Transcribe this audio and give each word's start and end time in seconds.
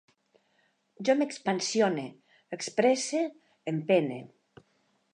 Jo 1.09 1.15
m'expansione, 1.19 2.07
expresse, 2.59 3.23
empene 3.75 4.21